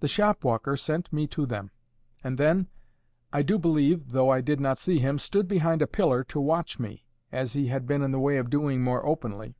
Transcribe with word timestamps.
The 0.00 0.08
shop 0.08 0.44
walker 0.44 0.76
sent 0.76 1.10
me 1.10 1.26
to 1.28 1.46
them, 1.46 1.70
and 2.22 2.36
then, 2.36 2.68
I 3.32 3.40
do 3.40 3.58
believe, 3.58 4.12
though 4.12 4.28
I 4.28 4.42
did 4.42 4.60
not 4.60 4.76
see 4.78 4.98
him, 4.98 5.18
stood 5.18 5.48
behind 5.48 5.80
a 5.80 5.86
pillar 5.86 6.22
to 6.24 6.38
watch 6.38 6.78
me, 6.78 7.06
as 7.32 7.54
he 7.54 7.68
had 7.68 7.86
been 7.86 8.02
in 8.02 8.12
the 8.12 8.20
way 8.20 8.36
of 8.36 8.50
doing 8.50 8.82
more 8.82 9.06
openly. 9.06 9.56